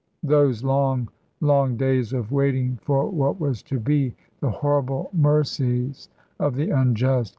Those 0.23 0.63
long, 0.63 1.09
long 1.41 1.77
days 1.77 2.11
of 2.11 2.31
waiting 2.31 2.79
for 2.81 3.07
what 3.11 3.39
was 3.39 3.61
to 3.61 3.79
be; 3.79 4.15
the 4.39 4.49
horrible 4.49 5.11
mercies 5.13 6.09
of 6.39 6.55
the 6.55 6.71
unjust. 6.71 7.29